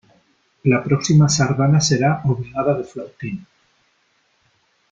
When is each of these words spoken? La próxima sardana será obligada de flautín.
La 0.63 0.83
próxima 0.83 1.29
sardana 1.29 1.79
será 1.79 2.23
obligada 2.25 2.73
de 2.73 2.83
flautín. 2.85 3.45